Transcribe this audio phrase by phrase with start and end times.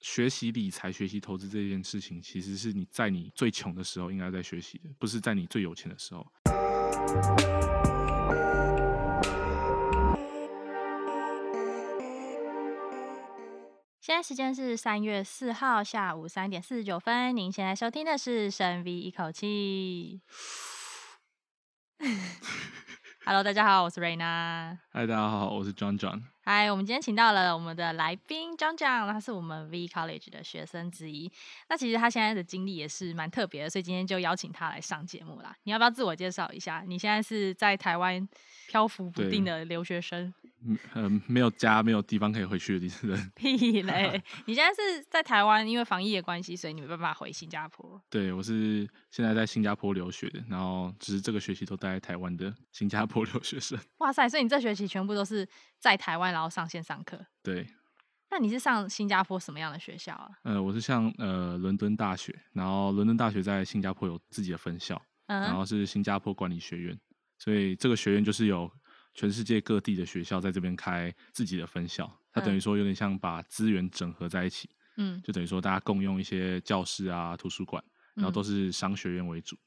[0.00, 6.24] 学习理财、学习投资这件事情，其实是你在你最穷的时候应该在学习的，不是在你最有钱的时候。
[14.00, 17.36] 现在时间是三月四号下午三点四十九分。
[17.36, 20.22] 您现在收听的是深 V 一口气。
[23.26, 24.78] Hello，大家好，我是 Raina。
[24.98, 26.20] 嗨，大家好，我是 John John。
[26.42, 31.30] 嗨，我们今天请到了我们的来宾 John John，他是我们 V College 的学生之一。
[31.68, 35.54] 那其实他现在的经历也是蛮特别的，所以今天就邀请他来上节目啦。
[35.62, 36.82] 你要不要自我介绍一下？
[36.84, 38.28] 你现在是在台湾
[38.66, 40.34] 漂浮不定的留学生？
[40.94, 43.16] 嗯，没有家，没有地方可以回去的地方。
[43.36, 44.20] 屁嘞！
[44.46, 48.00] 你现在是在台湾，因为防疫的关系，所以你没办法回新加坡。
[48.10, 53.78] 对，我是现在在新加坡留学的，然后只是这个学期都待在台湾的新加坡留学生。
[53.98, 54.28] 哇塞！
[54.28, 55.46] 所以你这学期全部都是
[55.78, 57.24] 在台湾，然后上线上课。
[57.42, 57.68] 对。
[58.30, 60.30] 那你是上新加坡什么样的学校啊？
[60.44, 66.98] 呃，我是上呃伦敦大学，然后伦敦大学在新加坡有自己的分校，嗯、然后是新加坡管理学院，
[67.38, 68.70] 所以这个学院就是有。
[69.14, 77.82] 全世界各地的学校在这边开自己的分校，它等于说有点像把资源整合在一起，嗯，就等于说大家共用一些教室啊、图书馆，
[78.14, 79.56] 然后都是商学院为主。
[79.56, 79.60] 嗯、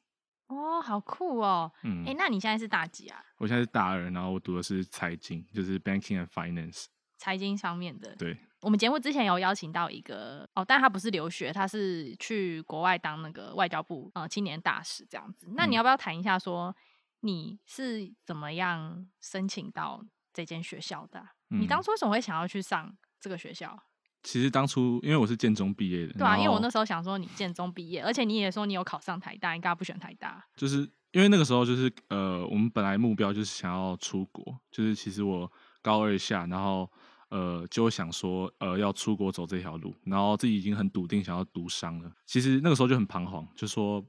[0.56, 1.72] 哦，好酷哦！
[1.84, 3.24] 嗯，哎、欸，那你现在是大几啊？
[3.38, 6.86] 我现在是大二，然后我读的是财经，就是 Banking and Finance，
[7.18, 8.16] 财经方面的。
[8.16, 15.48] 对，我们节目之前有邀请到一个哦，但他不是留学，他是去国外当那个外交部呃青年大使这样子。
[15.56, 16.76] 那你要不要谈一下说？
[17.24, 21.24] 你是怎么样申请到这间学校的？
[21.52, 23.80] 嗯，你当初为什么会想要去上这个学校？
[24.24, 30.46] 其实当初因为我是建中毕业的，对啊，因为我那时候想说你建中毕业，而且你也说你有考上台大，你干嘛不选台大？
[30.56, 30.80] 就是
[31.12, 36.90] 因为那个时候就是呃，我们本来目标就是想要出国，就是其实我高二下，然后
[37.30, 42.12] 呃就想说呃要出国走这条路，然后自己已经很笃定想要读商了。
[42.26, 44.04] 其实那个时候就很彷徨，就说。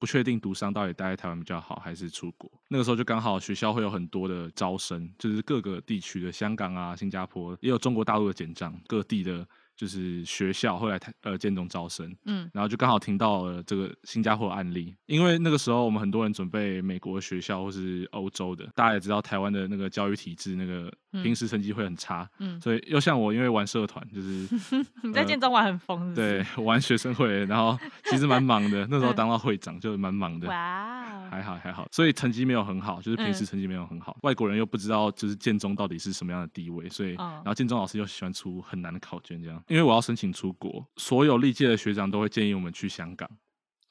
[0.00, 2.48] 不确定读商到底待在台湾比较好，还是出国。
[2.68, 9.44] 那个时候就刚好学校会有很多的招生，就是各个地区的香港啊、新加坡，也有中国大陆的简章，各地的。
[9.78, 24.48] 就是学校后来呃建中招生，嗯，然后就刚好听到了这个新加坡的案例，因为那个时候我们很多人准备美国学校或是欧洲的，大家也知道台湾的那个教育体制那个平时成绩会很差，嗯，所以又像我因为玩社团就是
[25.04, 27.78] 你在建中玩很疯，对，玩学生会，然后
[28.10, 39.62] 其实蛮忙的， 那时候当到会长就蛮忙的，哇，还好还好，所以成绩没有很好，就是平时成绩没有很好，外国人又不知道就是建中到底是什么样的地位，所以然后建中老师又喜欢出很难的考卷这样。
[39.68, 43.28] 因为我要申请出国，所有历届的学长都会建议我们去香港，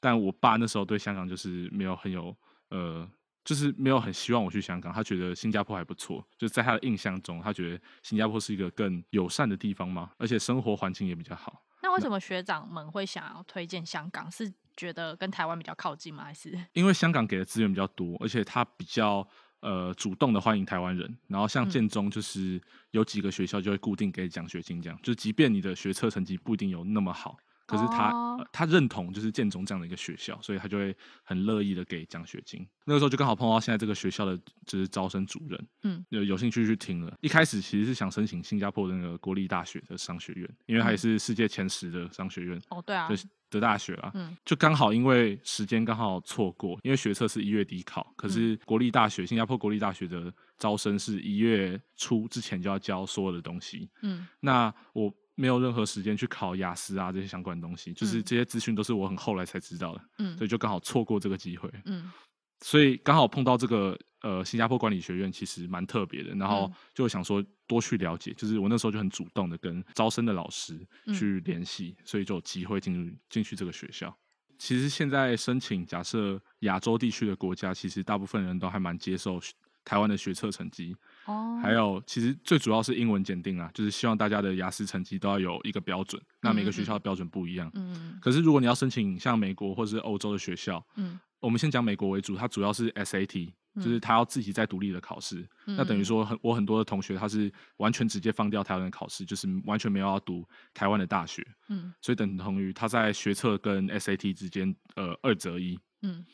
[0.00, 2.36] 但我爸那时候对香港就是没有很有
[2.70, 3.08] 呃，
[3.44, 4.92] 就是没有很希望我去香港。
[4.92, 11.62] 他觉得新加坡还不错，就在他的印象中，他觉得新加坡是一个更友善的地方嘛，而且生活环境也比较好。
[11.82, 14.30] 那为什么学长们会想要推荐香港？
[14.30, 16.24] 是觉得跟台湾比较靠近吗？
[16.24, 19.26] 还是因为香港给的资源比较多，而且他比较。
[19.60, 22.60] 呃，主动的欢迎台湾人，然后像建中就是
[22.92, 27.36] 有几个学校就会固定给奖学金，这样、嗯、就即便你的学测成绩不一定有那么好，
[27.68, 32.66] 可是他、哦呃、他认同就是建中这样的一个学校，所以他就会很乐意的给奖学金。
[32.86, 37.14] 那个时候就刚好碰到现在这个学校的就是招生主任，嗯，有有兴趣去听了。
[37.20, 42.60] 一开始其实是想申请新加坡的那个国立大学的商学院，因为它也是世界前十的商学院。
[42.70, 43.08] 哦，对啊。
[43.50, 62.10] 的大学啊，嗯，就刚好因为时间刚好错过，因为学测是一月底考，可是国立大学，新加坡国立大学的招生是一月初之前就要交所有的东西，嗯，那我没有任何时间去考雅思啊这些相关的东西，就是这些资讯都是我很后来才知道的，嗯，所以就刚好错过这个机会，嗯。
[62.60, 70.84] 所以刚好碰到这个呃新加坡管理学院，其实蛮特别的，然后就想说多去了解，就是我那时候就很主动的跟招生的老师
[71.14, 74.12] 去联系，所以就有机会进入进去这个学校。
[74.58, 79.40] 其实现在申请，假设亚洲地区的国家，其实大部分人都还蛮接受
[79.84, 80.96] 台湾的学测成绩，
[81.28, 91.20] 哦，还有其实最主要是英文检定啊，就是希望大家的雅思成绩都要有一个标准，那每个学校的标准不一样，嗯，可是如果你要申请像美国或是欧洲的学校，嗯。
[91.40, 95.48] 我们先讲美国为主，它主要是 SAT，就是他要自己再独立的考试。
[95.66, 100.44] 嗯、那等于说，很我很多的同学他是完全直接放掉台湾的考试，就是完全没有要读
[100.74, 101.46] 台湾的大学。
[101.68, 105.78] 嗯，所以等同于他在学测跟 SAT 之间，呃，二择一。
[106.02, 106.26] 嗯，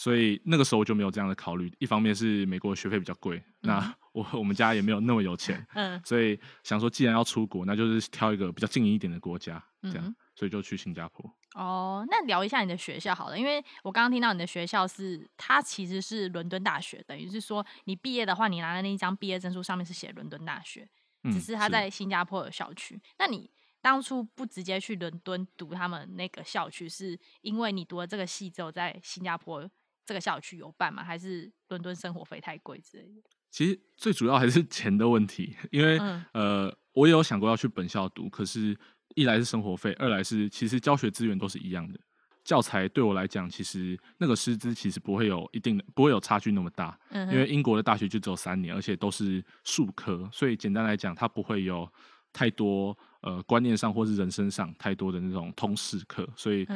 [0.00, 1.70] 所以那个时候就没有这样的考虑。
[1.78, 5.62] 一方面是美国学费比较贵，嗯、那我我们家也没有那么有钱。
[5.76, 11.30] 嗯，所以想说，既然要出国，那就是挑一个比较近一点的国家，这样，嗯、所以就去新加坡。
[11.54, 20.88] 哦，那聊一下你的学校好了，因为我刚刚听到你的学校是，它其实是伦敦大学，等于是说你毕业的话，你拿的那一张毕业证书上面是写伦敦大学，
[21.24, 22.98] 只是它在新加坡的校区。
[23.18, 23.50] 那你
[23.82, 29.68] 当初不直接去伦敦读他们那个校区，是因为你读了这个系之后，在新加坡
[30.10, 31.04] 这个校区有办吗？
[31.04, 33.30] 还是伦敦生活费太贵之类的？
[33.48, 38.76] 其实最主要还是钱的问题， 因为、嗯、呃，我也有想过要去本校读，可是，
[39.14, 42.00] 一来是生活费，二来是其实教学资源都是一样的，
[42.42, 46.98] 教材对我来讲，其实那个师资其实不会有一定的，不会有差距那么大。
[47.10, 51.88] 嗯、因为英国的大学就只有三年，而且都是数科，所以简单来讲，它不会有
[52.32, 56.28] 太多呃观念上或是人生上太多的那种通识课。
[56.34, 56.66] 所以，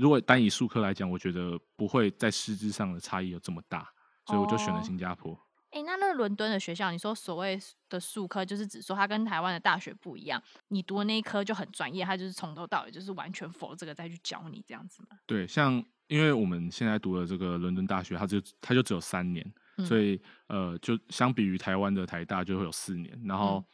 [0.00, 3.86] 如果单以术科来讲，我觉得不会在师资上的差异有这么大，
[4.24, 5.32] 所以我就选了新加坡。
[5.32, 5.38] 哦
[5.72, 7.56] 哎、欸，那那伦敦的学校，你说所谓
[7.88, 15.16] 的术科，就是指说它跟台湾的大学不一样，你读的那一科就很专业，它就是从头到尾就是完全 for 这个再去教你这样子吗？
[15.26, 23.58] 对，像因为我们现在读的这个伦敦大学，它就它就只有三年，嗯、所以呃，就相比于台湾的台大就会有四年，然后。
[23.58, 23.64] 嗯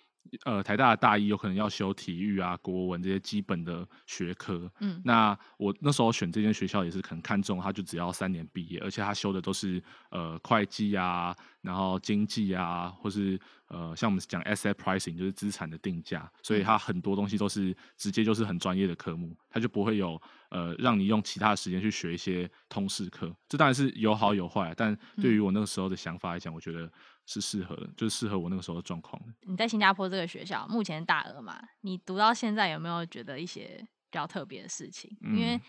[0.45, 4.71] 呃，台大的大一有可能要修体育啊、国文这些基本的学科。
[4.81, 13.39] 嗯，那我那时候选这间学校也是可能看重，他就只要三年毕业，而且他修的都是呃会计啊，然后经济啊，或是
[13.69, 20.21] 呃像我们讲 asset pricing 就是资产的定价，所以他很多东西都是直接就是很专业的科目，他就不会有
[20.51, 23.35] 呃让你用其他的时间去学一些通识课。
[23.49, 26.91] 这当然是有好有坏，但对于我那个时候的想法来讲，我觉得。
[27.29, 29.21] 是适合的，就是适合我那个时候的状况。
[29.49, 31.61] 你在新加坡这个学校目前大二嘛？
[31.81, 35.11] 你读到现在有没有觉得一些比较特别的事情？
[35.23, 35.61] 嗯、因为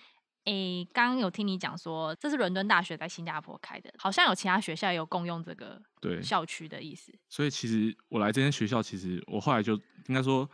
[0.44, 7.12] 诶，刚刚有听你讲说这是伦敦大学在新加坡开的，好像有其他学校也有共用这个对校区的意思。
[7.28, 9.74] 所以其实我来这间学校，其实我后来就
[10.10, 10.48] 应该说。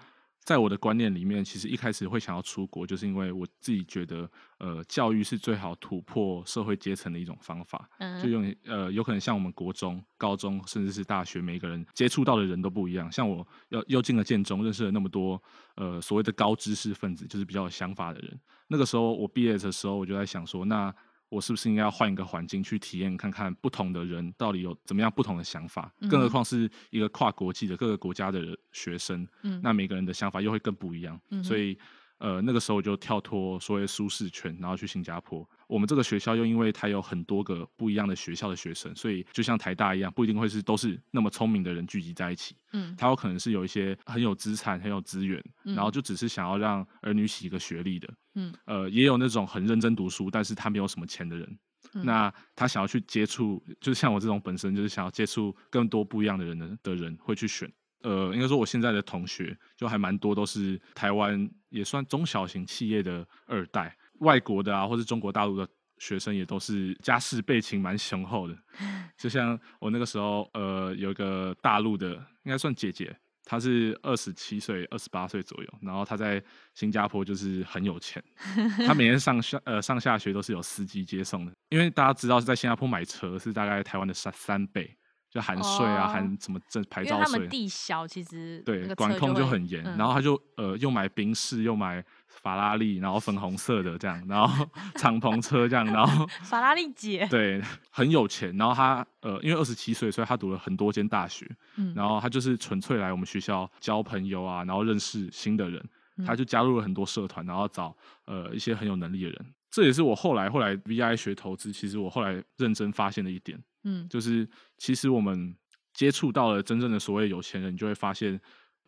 [0.44, 7.90] 在我的观念里面，其实一开始会想要出国，就是因为我自己觉得，呃，教育是最好突破社会阶层的一种方法。
[8.00, 13.10] 嗯，就用呃，有可能像我们国中、高中，甚至是大学，每个人接触到的人都不一样。
[13.12, 15.42] 像我又又进了建中，认识了那么多
[15.76, 18.40] 呃所谓的高知识分子，就是比较有想法的人。
[18.68, 20.94] 那个时候我毕业的时候，我就在想说，那。
[21.34, 25.92] 我是不是应该要换一个环境去体验看看不同的人到底有怎么样不同的想法？
[26.10, 31.78] 更何况是一个跨国际的各个国家的学生，嗯，那每个人的想法又会更不一样，嗯，所以。
[32.20, 35.46] 呃，那个时候我就跳脱所谓舒适圈，然后去新加坡。
[35.74, 42.56] 我们这个学校又因为它有很多个不一样的学校的学生，所以就像台大一样，不一定会是都是那么聪明的人聚集在一起。
[42.74, 48.08] 嗯，他有可能是有一些很有资产、很有资源，然后就只是想要让儿女洗一个学历的。
[48.36, 51.58] 嗯，呃，也有那种很认真读书，但是他没有什么钱的人。
[51.96, 57.68] 嗯，那他想要去接触，就是像我这种本身就是想要接触更多不一样的人的的人，会去选。
[58.04, 65.68] 呃，应该说我现在的同学就还蛮多，都是台湾也算中小型企业的二代，外国的啊，或是中国大陆的
[65.98, 68.58] 学生也都是家世背景蛮雄厚的。
[69.18, 72.14] 就像我那个时候，呃，有一个大陆的，
[72.44, 73.16] 应该算姐姐，
[73.46, 76.44] 她是二十七岁、二十八岁左右，然后她在
[76.74, 78.24] 新加坡就是很有钱，
[78.86, 84.98] 她每天上下呃上下学都是有司机接送的，因为大家知道是在新加坡买车是大概台湾的三三倍。
[85.34, 87.26] 就含税啊，含、哦、什么证牌照税？
[87.26, 89.84] 他们地小，其实对管控就很严。
[89.84, 97.60] 嗯、然后他就呃，又买宾士，又买法拉利，然后粉红色的这样，然后 敞篷车这样，然后 法拉利姐对
[97.90, 98.56] 很有钱。
[98.58, 101.50] 然后他呃，因为二十七岁，所以他读了很多间大学。
[101.78, 105.84] 嗯，然后他就是纯粹来我们学校交朋友啊，然后认识新的人。
[106.28, 109.46] 他就加入了很多社团，然后找呃一些很有能力的人。
[109.72, 113.60] 这也是我后来后来 VI 学投资，其实我后来认真发现的一点。
[113.84, 114.48] 嗯，就是
[114.78, 115.56] 其实我们
[115.94, 118.40] 接触到了真正的所谓有钱人，你就会发现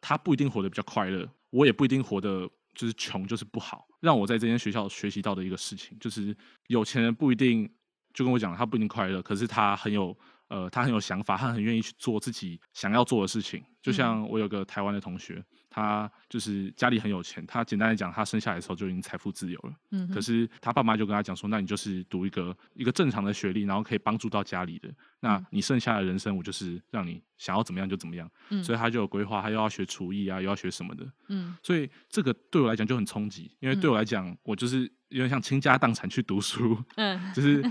[0.02, 3.88] 他不一定活得比较快乐，我也不一定活得就是穷就是不好。
[4.00, 6.36] 让我在这间学校学习到的一个事情，就是
[6.68, 7.70] 有钱人不一定
[8.14, 13.64] 就跟我讲，他不一定快乐，可是他很有呃，他很有想法，他很愿意去做自己想要做的事情。
[13.82, 15.44] 就像我有个台湾的同学。
[15.75, 19.74] 他就是家里很有钱，他简单来讲，他生下来的时候就已经财富自由了。
[19.91, 24.88] 嗯，可是他爸妈就跟他讲说，那你就是读一个一个正常的学历，然后可以帮助到家里的。
[25.20, 28.32] 那你剩下的人生，我就是让你想要怎么样就怎么样。
[28.51, 31.05] 嗯，所以他就有规划，他又要学厨艺啊，又要学什么的。
[31.27, 36.82] 嗯，所以这个对我来讲就很冲击，因为对我来讲，我就是有点像倾家荡产去读书。
[36.96, 37.62] 嗯， 就是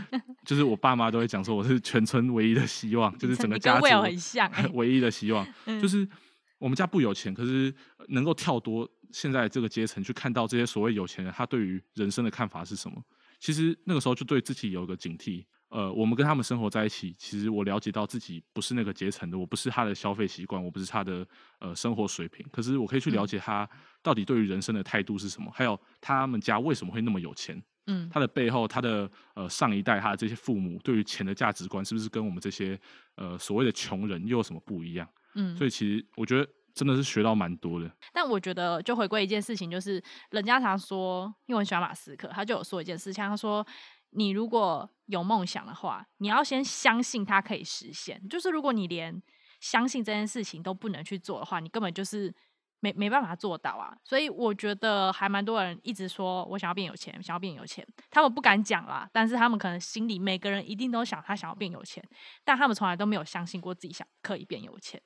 [0.45, 5.47] 就是我爸妈都会讲说，我是全村唯一的希望，就是整个家族很像 唯一的希望，
[5.81, 6.07] 就是。
[6.59, 7.75] 我们家不有钱，可是
[8.09, 13.03] 能够跳多现在这个阶层去看到这些所谓有钱人，他对于人生的看法是什么？
[13.41, 15.45] 其实那个时候就对自己有个警惕。
[15.71, 21.27] 呃，我们跟他们生活在一起，其实我了解到自己不是那个阶层的，我不是他的消费习惯，我不是他的
[21.59, 22.47] 呃生活水平。
[22.53, 23.69] 可是我可以去了解他
[24.01, 27.61] 到底对于人生的态度是什么，还有他们家为什么会那么有钱？
[27.87, 32.79] 嗯，他的背后，他的呃上一代，他的这些父母对于钱的价值观，是不是跟我们这些
[33.17, 35.09] 呃所谓的穷人又有什么不一样？
[35.35, 37.91] 嗯，所以其实我觉得真的是学到蛮多的。
[38.13, 43.67] 但我觉得，就回归一件事情，就是人家常说，因为我很喜欢马斯克，他就有说一件事情，他说，
[44.11, 48.21] 你如果有梦想的话，你要先相信它可以实现。
[48.29, 49.23] 就是如果你连
[49.61, 52.35] 相信这件事情都不能去做的话，你根本就是。
[52.85, 62.07] 没没办法做到啊，所以我觉得还蛮多人一直说我想要变有钱，想要变有钱，他们不敢讲啦，但是他们可能心里每个人一定都想他想要变有钱，
[62.45, 65.01] 但他们从来都没有相信过自己想可以变有钱。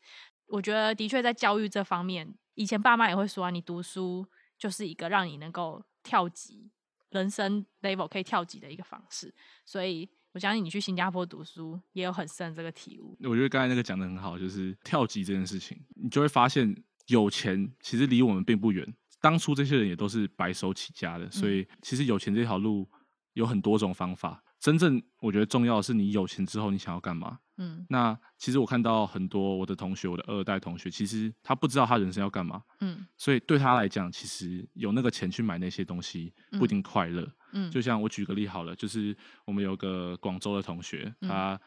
[0.49, 4.27] 我觉得的确在教育这方面，以前爸妈也会说啊，你读书
[4.59, 6.73] 就是一个让你能够跳级
[7.11, 9.33] 人生 level 可以跳级的一个方式，
[9.65, 13.17] 所以我相信你去新加坡读书也有很深这个体悟。
[13.21, 16.75] 我觉得刚才那个讲得很好，就是跳级这件事情，你就会发现。
[17.09, 18.87] 有钱其实离我们并不远，
[19.21, 22.89] 当初这些人也都是白手起家的，所以其实有钱这条路
[23.35, 24.43] 有很多种方法。
[24.61, 27.39] 真正我觉得重要的是你有钱之后你想要干嘛。
[27.59, 32.63] 嗯，那其实我看到很多我的同学，我的二代同学，其实他不知道他人生要干嘛。
[32.81, 37.29] 嗯，所以对他来讲，其实有那个钱去买那些东西不一定快乐。
[37.53, 41.61] 嗯，就像我举个例好了，就是我们有个广州的同学，他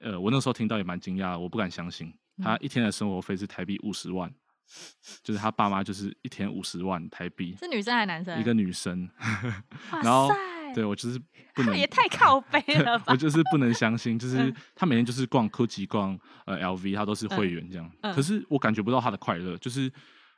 [0.00, 4.32] 呃，我那时候听到也蛮惊讶，我不敢相信，他一天的生活费是台币五十万。
[5.22, 8.40] 就是他爸妈就是一天五十万台币，是女生还是男生？
[8.40, 9.08] 一个女生，
[10.02, 10.30] 然后
[10.74, 11.18] 对我就是
[11.54, 13.06] 不能， 也太靠背 了吧！
[13.08, 17.90] 我就是不能相信，就是他每天就是逛 GUCCI 逛呃 LV，他都是会员这样。
[18.02, 19.92] 嗯、可是我感觉不到他的快乐，就是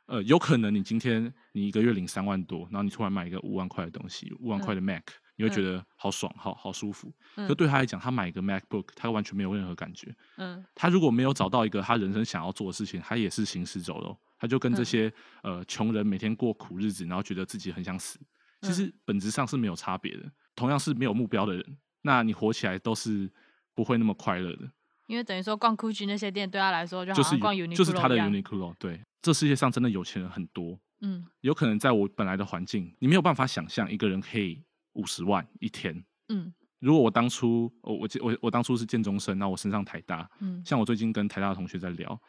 [0.06, 5.02] 呃，有可能你今天你一个月领三万多，然后你突然买一个五万块的东西，五万块的 Mac。
[5.02, 7.12] 嗯你会觉得好爽，好好舒服。
[7.36, 10.14] 嗯、可对他来讲，他买一个 MacBook，他完全没有任何感觉。
[10.36, 14.16] 嗯，他如果没有找到一个他人生想要做的事情，他也是行尸走肉。
[14.38, 15.12] 他就跟这些、
[15.42, 18.18] 嗯、呃穷人每天过苦日子，然后觉得自己很想死。
[18.60, 20.30] 其实本质上是没有差别的。
[20.54, 23.30] 同样是没有目标的人，那你活起来都是
[23.74, 24.70] 不会那么快乐的。
[25.06, 28.74] 因为等于说逛 GUCCI 那些店对他来说就好像逛 Uniqlo 就是他的 Uniqlo。
[28.78, 30.78] 对，这世界上真的有钱人很多。
[31.00, 34.62] 嗯，有可能在我本来的环境，你没有办法想象一个人可以。
[34.94, 42.20] 五十万一天，嗯，如果我当初，我我我我当初是建中生，那我身上台大，嗯，像我最近跟台大的同学在聊，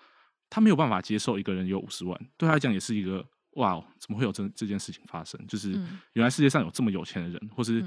[0.49, 5.39] 他没有办法接受一个人有五十万，对他来讲也是一个哇，怎么会有这这件事情发生？
[5.47, 5.71] 就是
[6.13, 7.83] 原来世界上有这么有钱的人，或是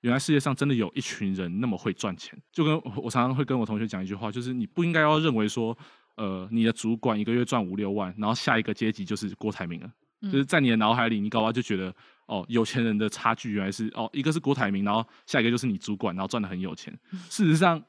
[0.00, 2.38] 原来世界上真的有一群人那么会赚钱。
[2.52, 5.76] 就跟我常常会跟我同学讲一句话，就是你不应该要认为说，
[6.16, 9.92] 呃，你的主管一个月赚五六万，然后下一个阶级就是郭台铭了，
[10.22, 11.94] 就是在你的脑海里，你搞不好就觉得。
[12.28, 16.96] 哦，有钱人的差距原来是哦，一个是郭台铭，然后下一个就是你主管，然后赚的很有钱。
[17.28, 17.82] 事实上，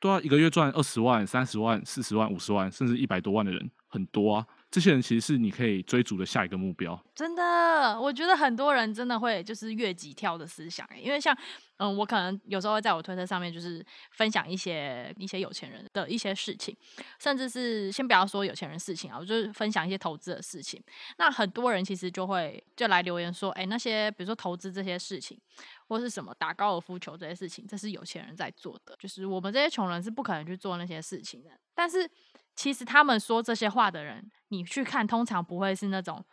[0.00, 4.46] 都要一个月赚二十万、三十万、四十万、五十万，甚至一百多万的人很多啊。
[4.74, 7.00] 这些人其实是你可以追逐的下一个目标。
[7.14, 11.32] 真的，我觉得很多人真的会就是越级跳的思想，因为像
[11.76, 16.76] 嗯，我可能有时候会在我推特上面就是分享一些一些有钱人的一些事情，
[17.20, 20.82] 甚至是先不要说有钱人事情啊，我就是分享一些投资的事情。
[21.18, 25.38] 那很多人其实就会就来留言说，哎，那些比如说投资这些事情，
[25.86, 31.50] 或是什么打高尔夫球这些事情，这是有钱人在做的，就是我们这些穷人是不可能去做那些事情的。
[31.76, 32.10] 但是。
[32.54, 36.24] 其实他们说这些话的人，你去看，通常不会是那种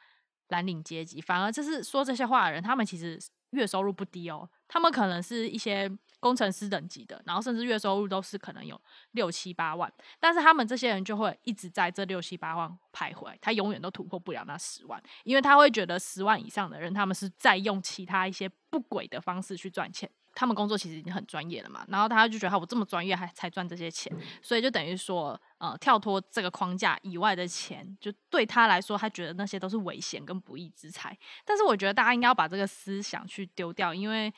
[0.50, 3.20] 蓝领阶级，反而就是说这些话的人，他们其实
[3.52, 4.50] 月收入不低哦。
[4.68, 8.80] 他们可能是一些工程师等级的，然后甚至月收入都是可能有
[9.12, 20.10] 六七八万，但是他们这些人就会一直在这六七八万徘徊，他永远都突破不了那十万，因为他会觉得十万以上的人，他们是在用其他一些不轨的方式去赚钱。
[20.34, 24.12] 他们工作其实已经很专业了嘛，然后他就觉得，我这么专业还才赚这些钱，
[24.42, 31.18] 所以就等于说，呃，跳脱这个框架以外的钱，就对他来说，他觉得那些都是危险跟不义之财。
[31.44, 34.34] 但是我觉得大家应该要把这个思想去丢掉，因为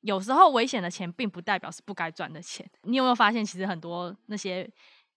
[0.00, 2.70] 有时候危险的钱并不代表是不该赚的钱。
[2.82, 4.70] 你有没有发现，其实很多那些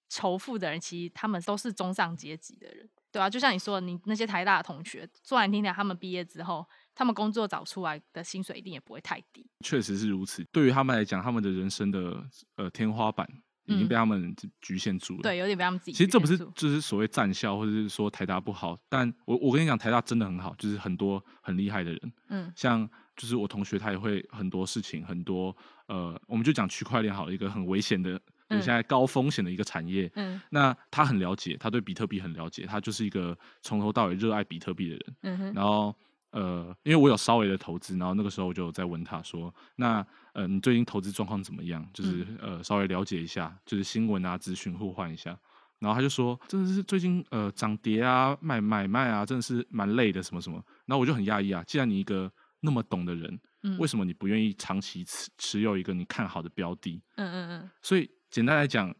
[0.07, 6.65] 仇富的人，其实他们都是中上阶级的人，对啊，就像你说的，你那些台大的同学，说难听点，他们毕业之后。
[7.01, 10.43] 他们工作找出来的薪水一定也不会太低，确实是如此。
[10.51, 12.23] 对于他们来讲，他们的人生的
[12.57, 13.27] 呃天花板
[13.65, 15.21] 已经被他们局限住了。
[15.21, 15.93] 嗯、对，有点被他们自己。
[15.93, 18.77] 其实这不是就是所谓战校，或者是说台大不好。
[18.87, 22.13] 但我我跟你讲，台大真的很好，就是很多很厉害的人。
[22.29, 30.07] 嗯，像就是我同学，他也会很多事情，很多呃，我们就讲区块链好了，一个很危险的，现在高风险的一个产业。
[30.13, 35.15] 嗯，那他很了解，他对比特币很了解，他就是一个从头到尾热爱比特币的人。
[35.23, 35.95] 嗯哼，然后。
[36.31, 41.85] 呃，因为我有稍微的投资，然后那个时候我就在问他说：“那呃，你最近投资状况怎么样？
[41.93, 45.37] 就是呃，稍微了解一下，就是新闻啊、资讯互换一下。”
[45.79, 57.01] 然后他就说：“真的是最近呃涨跌啊、买买卖啊，真的是蛮累的，什么什么。”然后我就很讶异啊，既然你一个那么懂的人，嗯，为什么你不愿意长期持持有一个你看好的标的？
[57.15, 57.69] 嗯嗯嗯。
[57.81, 58.95] 所以简单来讲，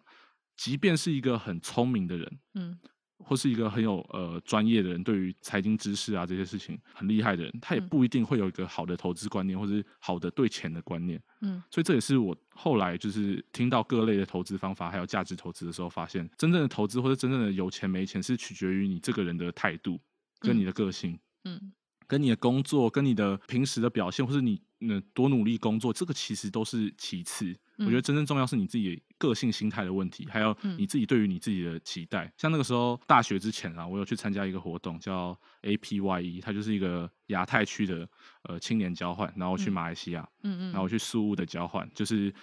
[0.57, 2.77] 即便是一个很聪明的人，嗯。
[3.23, 11.21] 或是一个很有呃专业的人，对于财经知识啊这些事情很厉害的人，他也不一定会有一个好的投资观念，或是好的对钱的观念。
[11.41, 19.99] 嗯，所以这也是我后来就是听到各类的投资方法，还有价值投资的时候，发现真正的投资或者真正的有钱没钱，是取决于你这个人的态度
[20.39, 21.17] 跟你的个性。
[21.43, 21.71] 嗯，
[22.07, 27.55] 跟你的工作，跟你的平时的表现，或是你嗯多努力工作，这个其实都是其次。
[27.85, 32.25] 我觉得真正重要是你自己个性心态的问题，还有你自己对于你自己的期待。
[32.25, 38.07] 嗯、像那个时候大学之前啊，我有去参加一个活动叫 APYE，它就是一个亚太区的
[38.43, 42.33] 呃青年交换，然后去马来西亚，嗯嗯，然后去宿务的交换，就是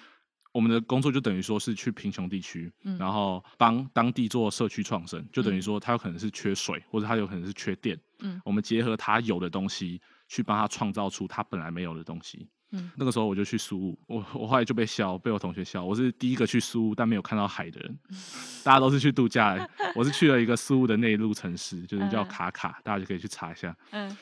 [0.52, 12.48] 我们的工作就等于说是去贫穷地区，嗯、然后帮当地做社区创生，就等于说他有可能是缺水，或者他有可能是缺电，嗯，我们结合他有的东西，去帮他创造出他本来没有的东西。
[12.70, 15.82] 嗯，那个时候我就去宿务，我我后来就被笑，被我同学笑。
[15.82, 17.98] 我是第一个去宿务但没有看到海的人，
[18.62, 19.70] 大家都是去度假的。
[19.94, 23.74] 我是去了一个宿务的内陆城市，就是叫卡卡，大家就可以去查一下。
[23.92, 24.14] 嗯，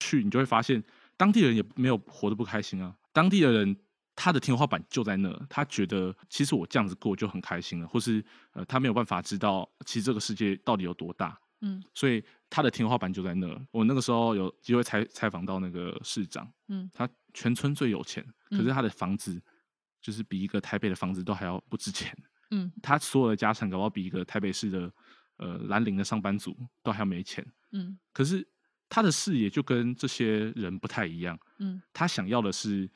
[0.00, 0.82] 去你就会发现，
[1.16, 2.92] 当地人也没有活得不开心啊。
[3.12, 3.76] 当地的人
[4.16, 8.24] 他的天花板就在那，他觉得其实我这样子过就很开心了，或是
[8.54, 11.38] 呃他没有办法知道其实这个世界到底有多大。
[11.64, 13.48] 嗯，所以他的天花板就在那。
[13.70, 19.42] 我那个时候有机会采采访到那个市长，嗯，他全村最有钱，可是他的房子
[20.00, 22.14] 就是比一个台北的房子都还要不值钱，
[22.50, 24.92] 嗯，他所有的家产搞不好比一个台北市的
[25.38, 28.46] 呃蓝领的上班族都还要没钱，嗯，可是
[28.88, 32.88] 他的视野就跟这些人不太一样，嗯，他想要的是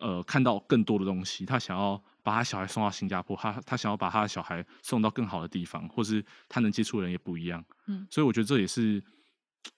[0.00, 2.02] 呃看到更多的东西，他想要。
[2.24, 7.64] 把他小孩送到新加坡，他他想要把他的小孩送到更好的地方，或是他能接触的人也不一样。
[7.86, 9.00] 嗯，所以我觉得这也是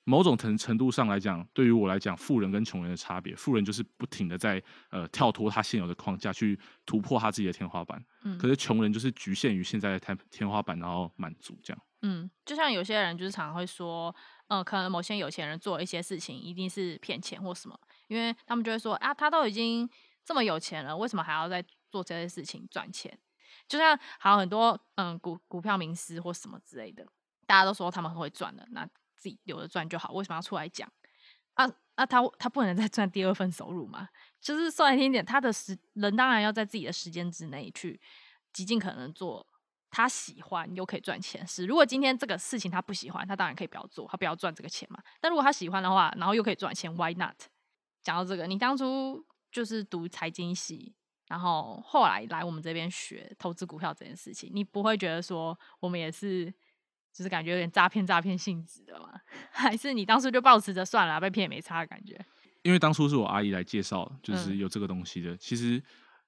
[0.05, 3.35] 某种程程度上来讲，对于我来讲，富人跟穷人的差别。
[3.35, 8.00] 富人就是不停的在呃跳脱他现有的框架，去突破他自己的天花板。
[8.23, 11.83] 嗯，可是穷人就是局限于现在的天天花板，然后满足这样。
[12.03, 14.15] 嗯，就像有些人就是常常会说，
[14.47, 17.76] 嗯、呃，可能某些有钱人做一些事情一定是骗钱或什么，
[18.07, 19.88] 因为他们就会说啊，他都已经
[20.25, 23.19] 这么有钱了，为什么还要再做这些事情赚钱，
[23.69, 27.06] 就像还有很多嗯股股票名师或什么之类的，
[27.47, 28.84] 大家都说他们很会赚的，那
[29.17, 30.91] 自己留着赚就好，为什么要出来讲？
[31.54, 34.08] 啊啊，他他不能再赚第二份收入吗？
[34.41, 37.99] 就是说来听点，他的时人当然要在自己的时间之内去
[38.52, 39.47] 极尽可能做
[39.91, 41.65] 他喜欢又可以赚钱事。
[41.65, 45.02] 如果今天这个事情他不喜欢，他当然可以不要做，他不要赚这个钱嘛。
[45.19, 47.37] 但如果他喜欢的话，然后又可以赚钱，Why not？
[48.02, 50.95] 讲到这个，你当初就是读财经系。
[51.28, 56.47] 然后后来来我们这边学投资股票这件事情，你不会觉得说我们也是，
[57.12, 59.10] 就是感觉有点诈骗诈骗性质的吗？
[59.50, 62.17] 还是你当初就抱持着算了，被骗也没差的感觉？
[62.62, 65.32] 因为当初是我阿姨来介绍，就是有这个东西的。
[65.32, 65.82] 嗯、其实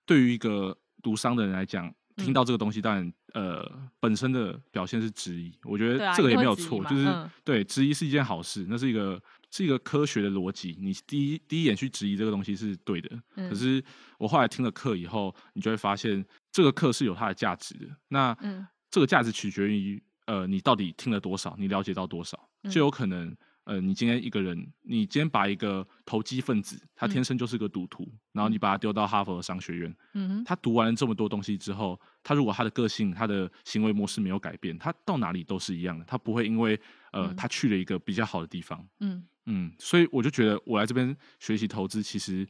[0.05, 3.65] 对于一个读商的人来讲，听到这个东西，当然呃
[4.01, 9.23] 本身的表现是质疑，我觉得这个也没有错，啊、就是、嗯、对质疑是一件好事，那是一个。
[9.51, 13.11] 是一个科学的逻辑，你第一第一眼去质疑这个东西是对的。
[13.37, 13.83] 嗯、可是
[14.19, 17.87] 我后来听了课以后，你就会发现这个课是有它的价值的。
[18.09, 23.37] 那、嗯、这个价值取决于呃你到底听了多少，你了解到多少，就有可能。
[23.65, 36.81] 呃，你今天一个人，你今天把一个投机分子，他天生就是个赌徒，嗯、然后你把他丢到哈佛的商学院，嗯、哼他读完了这么多东西之后，他如果他的个性、他的行为模式没有改变，他到哪里都是一样的，他不会因为
[37.19, 42.47] 呃，嗯、他去了一个比较好的地方，嗯嗯，所以我就觉得我来这边学习投资，其实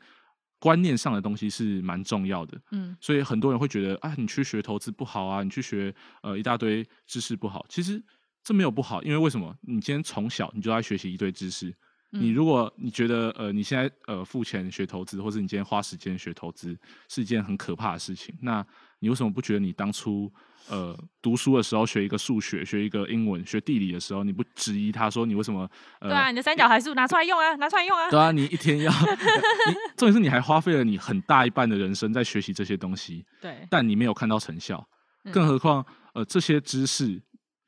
[0.59, 8.02] 观念上的东西是蛮重要的，嗯，所以很多人会觉得啊，你去学投资不好啊，你去学呃一大堆知识不好，其实。
[8.44, 9.54] 这没有不好，因为为什么？
[9.61, 11.74] 你今天从小你就在学习一堆知识。
[12.12, 16.77] 嗯、你如果你觉得呃你现在呃付钱学投资，或者你今天花时间学投资
[17.09, 18.64] 是一件很可怕的事情，那
[19.01, 20.33] 你为什么不觉得你当初
[20.68, 25.68] 呃读书的时候学一个数学、学一个英文、学地理的时候，你不质疑他说你为什么？
[26.01, 28.11] 呃、对啊，你的三角函数拿出来用啊，拿出来用啊。
[28.11, 28.90] 对啊，你一天要，
[29.68, 33.25] 你重点是你还花费了你很大一半的人生在学习这些东西。
[33.40, 34.87] 对，但你没有看到成效，
[35.33, 37.21] 更何况呃这些知识。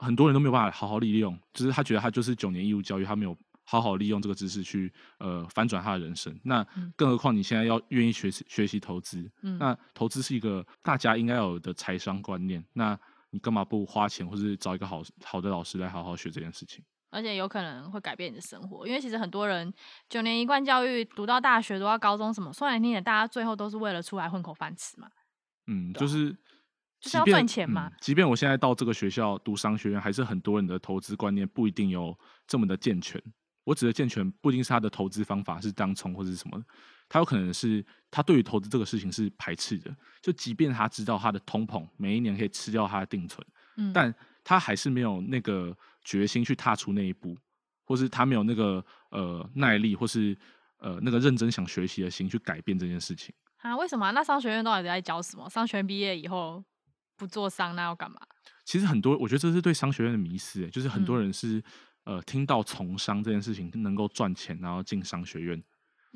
[0.02, 3.36] 很多人都没有办法好好利用，就是他觉得他就是九年义务教育，他没有
[3.70, 6.36] 好好利用这个知识去呃反转他的人生。
[6.42, 12.64] 那更何况你现在要愿意学习学习投资，嗯、那投资是一个大家应该有的财商观念。
[12.72, 12.98] 那
[13.30, 16.84] 你干嘛不花钱，或是找一个好好的老师来好好学这件事情？
[17.10, 19.72] 而且有可能会改变你的生活，因为其实很多人
[20.08, 25.08] 九年一贯教育读到大学，读到高中什么，说来听点，大家最后都是为了出来混口饭吃嘛。
[25.68, 26.36] 嗯，就是。
[27.00, 27.96] 就是要赚钱嘛、嗯。
[27.98, 32.14] 即便我现在到这个学校读商学院，还是很多人的投资观念不一定有
[32.46, 33.18] 这么的健全。
[33.70, 36.60] 我指的健全，不一定是他的投资方法是当冲或者是什么，
[37.08, 39.94] 他有可能是他对于投资这个事情是排斥的。
[40.20, 47.38] 就即便他知道他的通膨每一年可以吃掉他的定存，嗯、但他还是没有那个决心去踏出那一步，
[47.84, 50.36] 或是他没有那个呃耐力，或是
[50.78, 53.76] 呃那个认真想学习的心去改变这件事情啊？
[53.76, 54.10] 为什么？
[54.10, 55.48] 那商学院到底在教什么？
[55.48, 56.64] 商学院毕业以后
[57.16, 58.18] 不做商，那要干嘛？
[58.64, 61.62] 其实很多，我觉得这是对商学院的迷思，就是很多人是、嗯、
[62.04, 65.62] 呃听到从商这件事情能够赚钱，然后进商学院，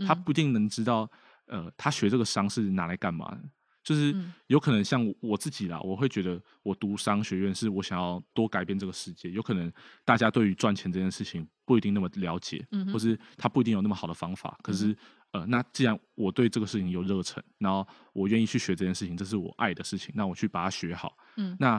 [0.07, 1.11] 他不一定能知道
[1.47, 3.41] 呃他学这个商是拿来干嘛的。
[3.83, 4.17] 就是
[4.47, 9.31] 有可能像我自己啦，我会觉得我读商学院是我想要多改变这个世界。
[9.31, 9.71] 有可能
[10.07, 14.59] 大家对于赚钱这件事情不一定那么了解，嗯、或是他不一定有那么好的方法。
[14.63, 14.87] 可是、
[15.33, 21.15] 嗯，呃，那既然我对这个事情有热忱，然后我愿意去学这件事情，这是我爱的事情，那我去把它学好。
[21.37, 21.79] 嗯，那。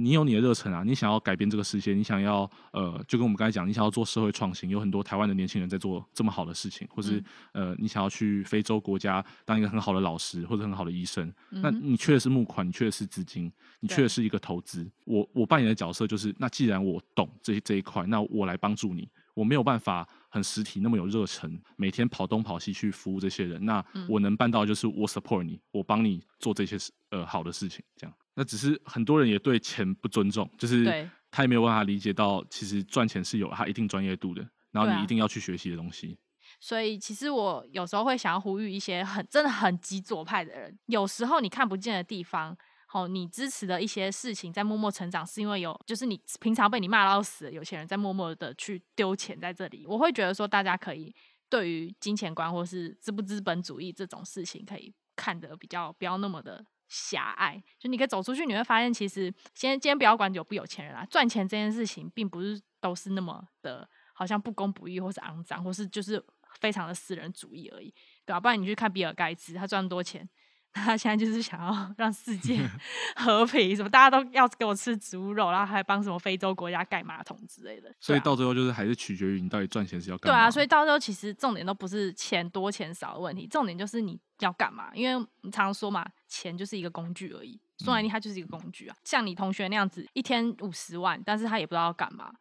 [0.00, 7.18] 你有你的热忱啊，你想要改变这个世界，你想要呃，就跟我们刚才讲，你想要做社会创新，有很多台湾的年轻人在做这么好的事情，或是、
[7.52, 14.88] 嗯、呃，你想要去非洲国家当一个很好的老师或者很好的医生，嗯、那你缺的是募款，你缺的是资金，你缺的是一个投资。
[15.04, 19.08] 我我扮演的角色就是，那既然我懂这这一块，那我来帮助你。
[19.34, 23.64] 我没有办法很实体那么有热忱，每天跑东跑西去服务这些人。
[23.64, 28.14] 那我能办到就是我 support 你，我帮你做这些事呃好的事情，这样。
[28.38, 30.84] 那只是很多人也对钱不尊重，就是
[31.28, 36.16] 他也没有办法理解到，其实赚钱是有他一定专业度的，然后你一定要去学习的东西。
[36.60, 49.84] 所以其实我有时候会想要呼吁一些很真的很极左派的人，有时候你看不见的地方，好，你支持的一些事情在默默成长，是因为有就是你平常被你骂到死的有钱人在默默的去丢钱在这里。
[49.84, 51.12] 我会觉得说，大家可以
[51.50, 56.64] 对于金钱观或是资不资本主义这种事情，可以看得比较不要那么的。
[56.88, 66.22] 狭隘，就你可以走出去，你会发现，其实先今天不要管有不有钱人啦，赚钱这件事情并不是都是那么的，好像不公不义，或是肮脏，或是就是
[66.60, 67.92] 非常的私人主义而已，
[68.24, 68.40] 对吧、啊？
[68.40, 70.28] 不然你去看比尔盖茨，他赚多钱。
[70.70, 72.60] 他现在就是想要 让世界
[73.16, 77.92] 和平，什么大家都要给我吃植物肉，然后还帮什么非洲国家盖马桶之类的。
[77.98, 80.38] 所以到最后就是还是取决于你到底赚钱是要干嘛。
[80.38, 84.90] 对啊，所以到最后其实重点都不是钱多钱少的问题，重点就是你要干嘛。
[84.94, 88.96] 因为你常常说嘛，钱就是一个工具而已，说来听它就是一个工具啊。
[88.98, 92.32] 嗯、像你同学那样子，一天五十万，但是他也不知道要干嘛，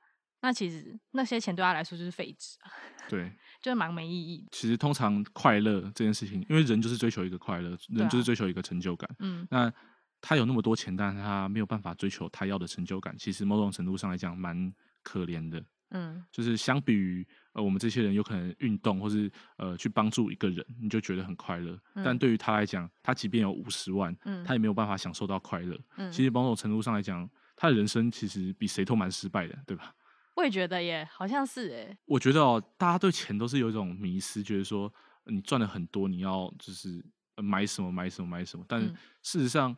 [0.41, 2.71] 那其实那些钱对他来说就是废纸啊。
[3.09, 3.31] 对。
[3.59, 4.45] 就是蛮没意义。
[4.51, 9.09] 其实通常快乐这件事情，因为人就是追求一个快乐，人就是追求一个成就感。
[9.17, 9.73] 嗯，那
[10.21, 13.17] 他有那么多钱，但是他没有办法追求他要的成就感。
[13.17, 15.61] 其实某种程度上来讲，蛮可怜的。
[15.91, 21.79] 嗯，就是相比于呃我们这些人，有可能运动或是呃去帮助一个人，你就觉得很快乐。
[21.95, 22.03] 嗯。
[22.03, 25.77] 但对于他来讲，他即便有五十万，嗯，他也没有办法享受到快乐。
[25.95, 29.95] 嗯，其实某种程度上来讲，他的人生其实比谁都蛮失败的，对吧？
[30.35, 31.97] 我也觉得耶，好像是哎。
[32.05, 34.93] 我觉得哦，大家对钱都是有一种迷失，觉得说
[35.25, 37.03] 你赚了很多，你要就是
[37.37, 38.63] 买什么买什么买什么。
[38.67, 38.79] 但
[39.23, 39.75] 事实上，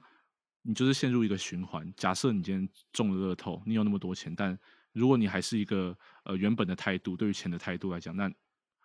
[0.64, 1.90] 你就是陷入一个循环。
[1.96, 4.60] 假设你今天中了乐透，你有那么多钱，但
[4.94, 8.32] 如果你还是一个呃原本的态度，对于钱的态度来讲，那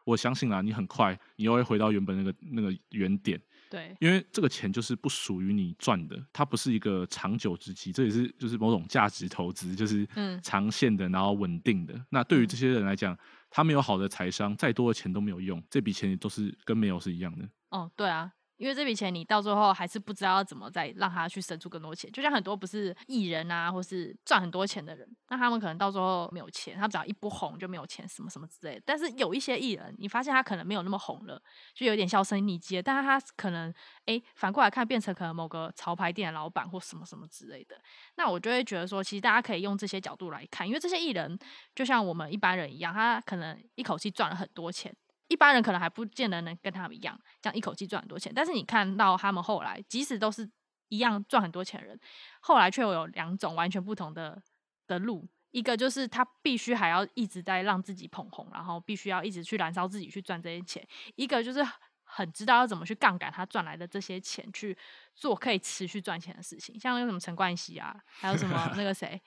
[0.04, 3.40] 我相信啦，你很快你又会回到原本那个那个原点。
[3.70, 10.06] 对，因为这个钱就是不属于你赚的，它不是一个长久之计，这也是就是某种价值投资，就是
[10.42, 11.94] 长线的，然后稳定的。
[11.94, 13.18] 嗯、那对于这些人来讲，
[13.50, 17.48] 他没有好的财商，再多的钱都没有用，这笔钱都是跟没有是一样的。
[17.70, 18.30] 哦，对啊。
[18.56, 28.82] 因为这笔钱你到最后还是不知道怎么再让他去生出更多钱，就像很多不是艺人啊，或是赚很多钱的人，那他们可能到最后没有钱，他只要一不红就没有钱，什么什么之类的。
[28.86, 31.40] 但是有一些艺人，你发现他可能没有那么红了，
[31.74, 33.72] 就有点销声匿迹，但是他可能
[34.06, 37.76] 诶反过来看变成可能某个潮牌店的老板或什么什么之类的。
[38.16, 41.38] 那我就会觉得说，其实大家可以用这些角度来看，因为这些艺人
[41.74, 44.94] 就像我们一般人一样，他可能一口气赚了很多钱。
[45.28, 48.32] 一般人可能还不见得能跟他们一样，这样一口气赚很多钱。
[48.34, 50.50] 但是你看到他们后来，即使都是
[50.88, 51.98] 一样赚很多钱的人，
[52.40, 54.42] 后来却有两种完全不同的
[54.86, 55.28] 的路。
[55.50, 60.84] 一个就是他必须还要一直在让自己捧红，然后必须要一直去燃烧自己去赚这些钱。
[61.14, 61.64] 一个就是
[62.02, 64.76] 很知道要怎么去杠杆他赚来的这些钱，去
[65.14, 66.78] 做可以持续赚钱的事情。
[66.78, 69.22] 像那什么陈冠希啊，还有什么那个谁。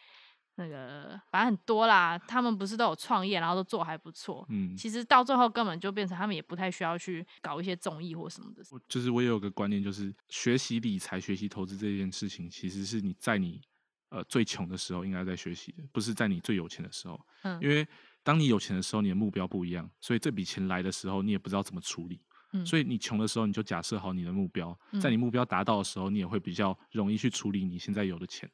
[0.59, 4.45] 那个反正很多啦，他们不是都有创业，然后都做还不错。
[4.49, 8.63] 嗯，其实到最后根本就变成他们也不太需要去搞一些综艺或什么的。
[8.87, 13.61] 就是我也有个观念，就是学习理财、学习投资这件事情，其实是你在你
[14.09, 17.19] 呃最穷的时候应该在学习的，不是在你最有钱的时候。
[17.43, 17.87] 嗯，因为
[18.23, 22.19] 当你有钱的时候，你的目标不一样，所以这笔钱来的时候，你也不知道怎么处理。
[22.53, 28.49] 嗯，所以你穷的时候，你就假设好你的目标，在你目标达到的时候，你也会比较容易去处理你现在有的钱。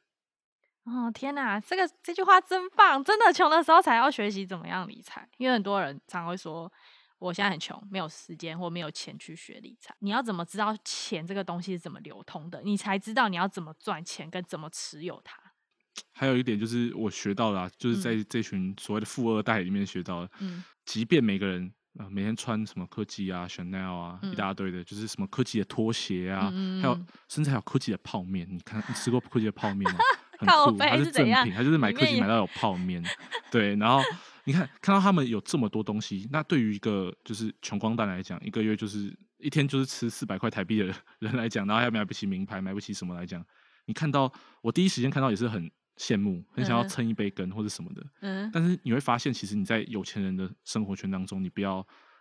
[0.84, 3.02] 哦天哪，这个这句话真棒！
[3.02, 6.70] 真的穷的时候才要学习怎么样理财，因为很多人常会说，
[7.18, 9.94] 我现在很穷，没有时间或没有钱去学理财。
[10.00, 12.60] 你要怎么知道钱这个东西是怎么流通的？
[12.62, 15.38] 你才知道你要怎么赚钱跟怎么持有它。
[16.12, 29.98] 还有一点就是我学到了、啊，就是在这群所谓的富二代里面学到的，嗯，即便每个人呃每天穿什么科技啊、Chanel 啊、嗯、一大堆的，就是什么科技的拖鞋啊，嗯、还有甚至还有科技的泡面，你看你吃过科技的泡面吗？
[30.40, 33.02] 很酷，它是正品，它就是买科技买到有泡面，
[33.50, 34.02] 对，然后。
[34.46, 43.42] 你看，看到他们有这么多东西，那对于一个就是穷光蛋来讲，一个月就是一天就是吃四百块台币的 人来讲，然后还买不起名牌，买不起什么来讲，
[43.86, 48.04] 你看到我第一时间看到也是很羡慕，很想要蹭一杯羹或者什么的。
[48.20, 48.50] 嗯。
[48.52, 51.76] 但是你会发现，其实你在有钱人的生活圈当中，你不要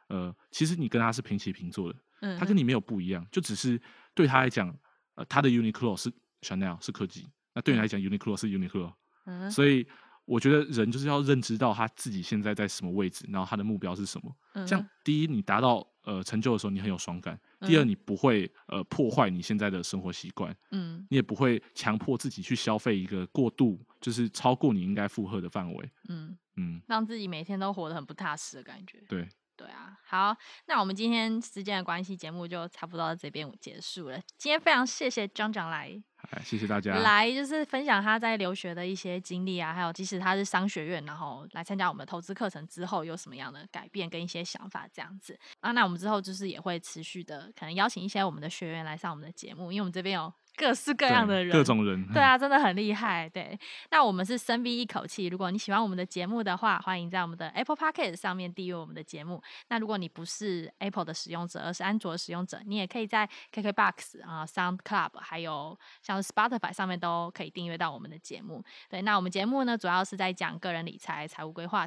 [0.07, 1.99] 呃，其实你跟他是平起平坐的。
[2.21, 2.39] 嗯。
[2.39, 3.77] 他跟你没有不一样，就只是
[4.13, 4.73] 对他来讲，
[5.15, 6.09] 呃，他的 Uniqlo 是
[6.41, 8.93] Chanel 是科技，那对你来讲，Uniqlo 是 Uniqlo。
[9.25, 9.49] 嗯。
[9.51, 9.87] 所以。
[10.25, 14.33] 我觉得人就是要认知到他自己现在在什么位置，然后他的目标是什么。
[14.53, 20.55] 嗯、这样，第一，你达到呃成就的时候，你很有爽感；嗯、第二，你不会呃破坏你现在的生活习惯。
[20.71, 25.91] 嗯，你也不会强迫自己去消费一个过度，就是超过你应该负荷的范围。
[26.07, 29.03] 嗯嗯，让自己每天都活得很不踏实的感觉。
[29.09, 29.27] 对。
[29.55, 30.35] 对啊，好，
[30.65, 34.19] 那我们今天时间的关系，节目就差不多到这边结束了。
[34.35, 45.71] 今天非常谢谢 John 讲来，哎谢谢大家来，就是分享他在留学的一些经历啊，还有即使他是商学院，然后来参加我们的投资课程之后，有什么样的改变跟一些想法这样子啊。
[45.73, 50.33] 那我们之后就是也会持续的，可能邀请一些我们的学员来上我们的节目，因为我们这边有。
[50.55, 53.27] 各式各样的人，各种人，对啊，真的很厉害。
[53.27, 53.57] 对，
[53.89, 55.25] 那我们是深 V 一口气。
[55.25, 59.41] 如果你喜欢我们的节目的话，欢迎在我们的 Apple Podcast 上面订阅我们的节目。
[59.69, 68.63] 那如果你不是 Apple 的使用者，而是安卓的使用者，你也可以在 KKBox 啊、Sound Club 还有像 Spotify 上面都可以订阅到我们的节目。
[68.89, 71.85] 对，那我们节目呢，主要是在讲个人理财、财务规划。